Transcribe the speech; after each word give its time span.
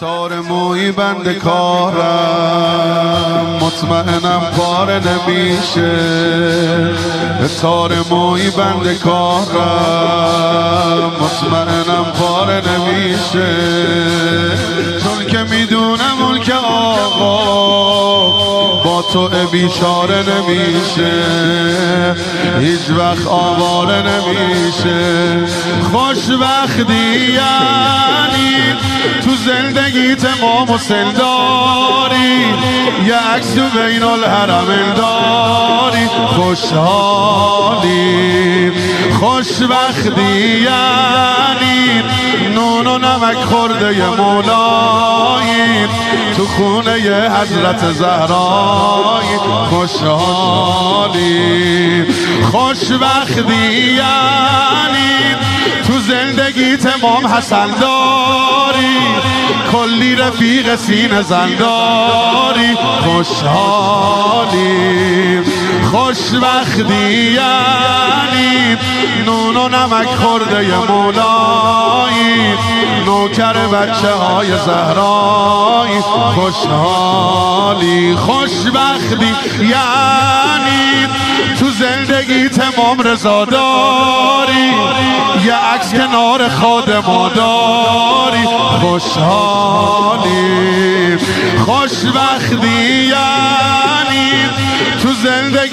تار 0.00 0.40
موی 0.40 0.92
بند 0.92 1.32
کارم. 1.32 2.88
مطمئنم 3.60 4.40
پاره 4.56 5.00
نمیشه. 5.00 5.96
تار 7.62 7.92
موی 8.10 8.50
بند 8.50 8.98
کارم. 8.98 9.52
مطمئنم 11.20 12.04
پاره 12.20 12.62
نمیشه. 12.68 13.56
تو 19.12 19.28
بیچاره 19.28 20.16
نمیشه. 20.16 21.12
هیچ 22.60 22.90
وقت 22.98 23.26
آواره 23.26 24.02
نمیشه. 24.02 25.46
خوشبختی 25.92 27.32
یعنی 27.34 28.76
تو 29.24 29.30
زندگیت 29.46 30.24
ما 30.40 30.64
مسل 30.64 31.10
داری. 31.12 32.54
یه 33.06 33.16
عکس 33.34 33.54
تو 33.54 33.68
بین 33.78 34.02
الحرم 34.02 34.94
داری. 34.96 36.08
خوشحالی. 36.26 37.88
خوشبختی 39.20 40.60
یعنی 40.62 42.02
نون 42.54 42.86
و 42.86 42.98
نمک 42.98 43.36
خورده 43.36 44.06
مولایی. 44.06 45.88
تو 46.38 46.46
خونه 46.46 47.00
ی 47.00 47.08
حضرت 47.08 47.92
زهرای 47.92 49.36
خوشحالی 49.70 51.24
خوشبختی 52.52 53.92
یعنی 53.96 55.36
تو 55.86 55.98
زندگی 55.98 56.76
تمام 56.76 57.26
حسن 57.26 57.66
داری 57.66 58.98
کلی 59.72 60.16
رفیق 60.16 60.76
سین 60.76 61.22
زنداری 61.22 62.76
خوشحالی. 63.04 64.48
خوشبختی 65.90 67.32
یعنی 67.32 68.76
نون 69.26 69.56
و 69.56 69.68
نمک 69.68 70.08
خورده 70.08 70.76
مولایی 70.76 72.54
نوکر 73.06 73.52
بچه 73.52 74.14
های 74.14 74.48
زهرایی. 74.48 76.00
خوشحالی 76.34 78.16
خوشبختی 78.16 79.34
یعنی 79.60 81.08
تو 81.58 81.66
زندگی 81.70 82.48
تمام 82.48 83.00
رضا 83.00 83.44
داری 83.44 84.72
یه 85.44 85.54
عکس 85.54 85.94
کنار 85.94 86.48
خادم 86.48 87.30
داری. 87.34 88.44
خوشحالی 88.80 90.38
خوشبختی 91.66 93.04
یعنی 93.04 93.58
تو 93.58 93.67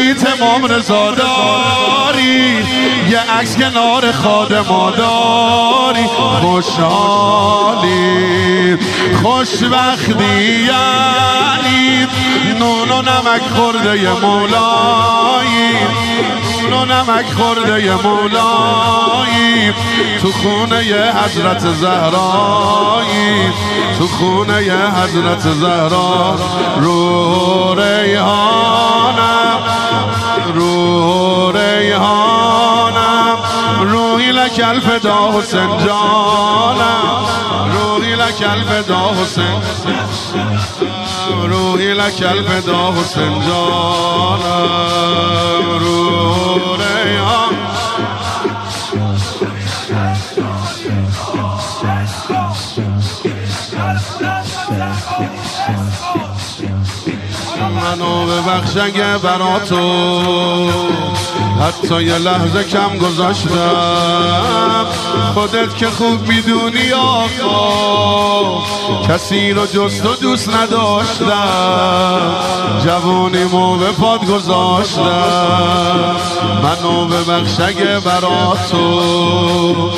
زندگی 0.00 0.14
تمام 0.14 0.64
رضا 0.64 1.10
داری. 1.10 2.64
یه 3.10 3.20
عکس 3.38 3.56
کنار 3.56 4.12
خادم 4.12 4.92
داری. 4.96 6.04
خوشحالی 6.40 7.98
خوشبختی 9.22 10.64
یعنی. 10.64 12.06
نون 12.58 12.90
و 12.90 13.02
نمک 13.02 13.42
خورده 13.56 14.10
مولایی. 14.10 15.72
نون 16.70 16.72
و 16.72 16.84
نمک 16.84 17.26
خورده 17.32 17.94
مولایی. 17.94 19.72
تو 20.22 20.32
خونه 20.32 20.86
ی 20.86 20.92
حضرت 20.92 21.72
زهرایی. 21.72 23.52
تو 23.98 24.06
خونه 24.06 24.62
ی 24.62 24.70
حضرت 24.70 25.40
زهرا. 25.40 26.38
رو 26.80 27.74
ریحانم 27.74 29.39
رو 30.54 31.52
ریحانم 31.56 33.38
روحی 33.80 34.32
لکل 34.32 34.80
فدا 34.80 35.30
حسین 35.38 35.78
جانم 35.86 37.26
روحی 37.74 38.14
لکل 38.14 38.64
فدا 38.64 39.10
حسین 39.22 39.62
روحی 41.48 41.94
لکل 41.94 42.42
فدا 42.42 42.92
حسین 42.92 43.40
جانم. 43.40 44.99
منو 57.90 58.26
ببخش 58.26 58.76
اگه 58.76 59.18
برا 59.18 59.58
تو 59.58 59.80
حتی 61.60 62.02
یه 62.02 62.18
لحظه 62.18 62.64
کم 62.64 62.98
گذاشتم. 62.98 64.86
خودت 65.34 65.76
که 65.76 65.86
خوب 65.86 66.28
می‌دونی 66.28 66.92
آقا. 66.92 68.79
کسی 69.08 69.52
رو 69.52 69.66
جست 69.66 70.06
و 70.06 70.14
دوست 70.14 70.48
نداشتم. 70.48 72.36
جوانیمو 72.84 73.76
به 73.76 73.90
پاد 73.90 74.26
گذاشتم. 74.26 76.16
منو 76.62 77.04
ببخش 77.04 77.60
اگه 77.60 78.00
برا 78.00 78.56
تو 78.70 79.90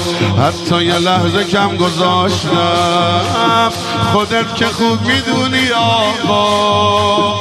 حتی 0.43 0.85
یه 0.85 0.99
لحظه 0.99 1.45
کم 1.45 1.77
گذاشتم. 1.77 3.73
خودت 4.13 4.55
که 4.55 4.67
خوب 4.67 4.99
می‌دونی 5.07 5.69
آقا 5.71 7.35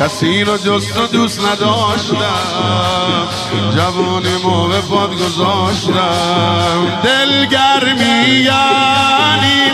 کسی 0.00 0.44
رو 0.44 0.56
جست 0.56 0.98
و 0.98 1.06
دوست 1.06 1.40
نداشتم. 1.40 3.28
جوانی 3.76 4.36
مو 4.44 4.68
به 4.68 4.80
پاد 4.80 5.10
گذاشتم. 5.14 7.00
دلگرمی 7.02 8.44
یعنی 8.44 9.72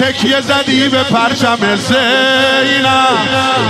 تکیه 0.00 0.40
زدی 0.62 0.88
به 0.88 1.02
پرچم 1.02 1.76
زینم 1.76 3.18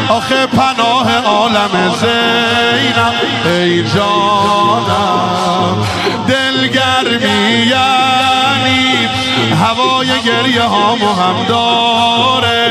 آخه 0.09 0.47
پناه 0.47 1.16
عالم 1.16 1.94
زینم 2.00 3.12
ای 3.44 3.82
جانم 3.82 5.87
دلگرمی 6.28 7.66
یعنی 7.66 9.09
هوای 9.65 10.09
گریه 10.25 10.62
ها 10.62 10.94
هم 10.94 11.44
داره. 11.48 12.71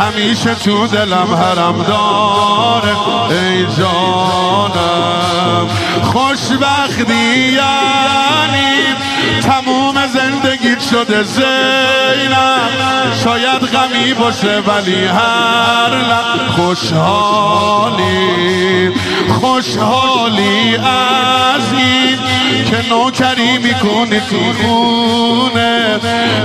همیشه 0.00 0.54
تو 0.54 0.86
دلم 0.86 1.34
حرم 1.34 1.82
داره. 1.82 2.96
ای 3.30 3.66
جانم 3.78 5.68
خوشبختی 6.02 7.52
یعنی 7.52 8.94
تموم 9.42 10.06
زندگیت 10.06 10.80
شده 10.80 11.22
زینم 11.22 12.49
So 13.20 13.34
yeah. 13.34 13.59
غمی 13.72 14.14
باشه 14.14 14.58
ولی 14.66 15.04
هر 15.04 15.90
لب 15.90 16.48
خوشحالی 16.56 18.10
خوشحالی 19.40 20.76
از 20.76 21.72
این 21.72 22.18
که 22.64 22.88
نوکری 22.88 23.58
می‌کنی 23.58 24.20
تو 24.20 24.52
خونه. 24.62 25.98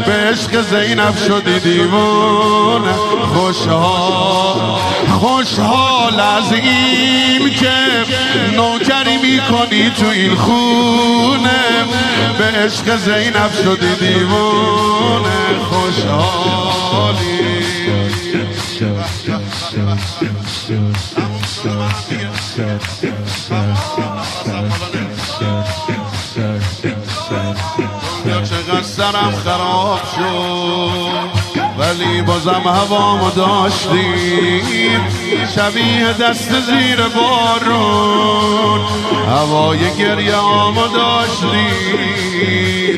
به 0.06 0.14
عشق 0.14 0.62
زینب 0.62 1.16
شدی 1.28 1.60
دیوونه 1.60 2.94
خوشحال 3.34 4.80
خوشحال 5.20 6.20
از 6.20 6.54
این 6.54 7.50
که 7.50 7.76
نوکری 8.56 9.18
می‌کنی 9.18 9.90
تو 9.90 10.08
این 10.08 10.36
خونه. 10.36 11.86
به 12.38 12.46
عشق 12.46 12.96
زینب 12.96 13.52
شدی 13.64 13.96
دیوونه 13.96 15.46
Charlie. 20.76 21.35
چقدر 28.44 28.82
سرم 28.82 29.34
خراب 29.46 30.00
شد 30.16 31.30
ولی 31.78 32.22
بازم 32.22 32.52
هوامو 32.52 33.30
داشتیم. 33.30 35.02
شبیه 35.56 36.14
دست 36.14 36.52
زیر 36.62 37.02
بارون 37.02 38.80
هوای 39.28 39.80
گریه 40.00 40.36
آمو 40.36 40.88
داشتیم. 40.88 42.26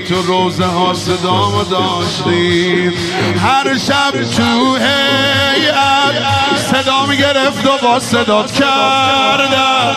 تو 0.10 0.22
روزه 0.22 0.66
ها 0.66 0.94
صدامو 0.94 1.64
داشتیم. 1.64 2.94
هر 3.44 3.78
شب 3.78 4.12
تو 4.38 4.76
هیئت 4.76 5.98
صدا 6.58 7.06
می 7.06 7.18
گرفت 7.18 7.66
و 7.66 7.78
با 7.82 8.00
صدات 8.00 8.57
کردم. 8.60 9.96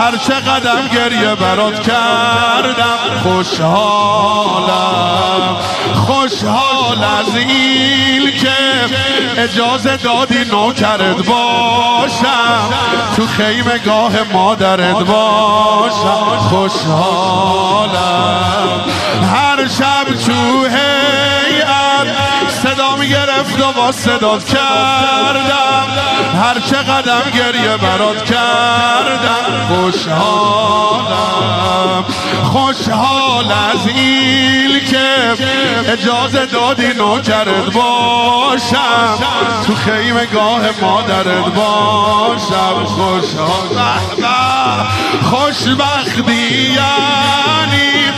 هر 0.00 0.16
چه 0.16 0.34
قدم 0.34 0.88
گریه 0.94 1.34
برات 1.34 1.82
کردم. 1.82 2.98
خوشحالم. 3.22 4.80
خوشحال 5.94 7.04
از 7.20 7.36
این 7.36 8.30
که 8.30 8.56
اجازه 9.36 9.96
دادی 9.96 10.44
نوکرت 10.44 11.26
باشم. 11.26 12.68
تو 13.16 13.26
خیمه 13.26 13.78
گاه 13.78 14.12
مادرت 14.32 14.96
باشم. 14.96 16.38
خوشحالم. 16.38 17.90
هر 19.34 19.68
شب 19.68 20.04
تو 20.26 20.68
صدات 23.92 24.44
کردم 24.44 25.86
هر 26.42 26.60
چه 26.60 26.76
قدم 26.76 27.30
گریه 27.34 27.76
برات 27.76 28.24
کردم. 28.24 29.66
خوشحالم 29.68 31.30
خوشحال 32.44 33.44
از 33.44 33.86
این 33.86 34.80
که 34.84 35.36
اجازه 35.92 36.46
دادی 36.46 36.86
نوکرت 36.86 37.72
باشم. 37.72 39.18
تو 39.66 39.74
خیمه 39.74 40.26
گاه 40.26 40.60
مادرت 40.80 41.54
باشم. 41.54 42.84
خوشحال 42.84 44.00
خوشبختی 45.30 46.72
یعنی 46.72 48.12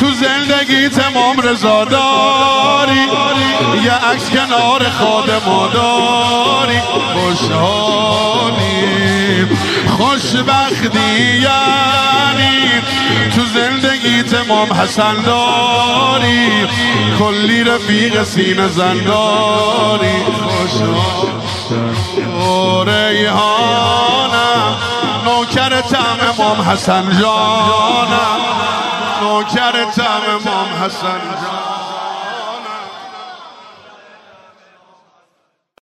تو 0.00 0.06
زندگی 0.10 0.88
تمام 0.88 1.40
رضا 1.40 1.84
داری 1.84 3.00
یه 3.84 3.92
عکس 3.92 4.30
کنار 4.30 4.90
خادم 4.90 5.70
داری 5.74 6.80
خوشحالی. 7.14 8.66
خوشبختی 9.98 11.40
یعنی 11.40 12.82
تو 13.34 13.42
زندگی 13.54 14.22
تمام 14.22 14.72
حسن 14.72 15.14
داری 15.22 16.66
کلی 17.18 17.64
رفیق 17.64 18.24
سینه 18.24 18.68
زنداری 18.68 20.16
خوشحال 20.42 21.28
ریحانم 22.88 24.76
نوکر 25.24 25.80
تم 25.80 26.18
امام 26.28 26.60
حسن 26.60 27.18
جانم 27.20 28.40
نوکر 29.20 29.84
تم 29.84 30.22
امام 30.30 30.68
حسن. 30.82 31.20
جانم 31.20 31.75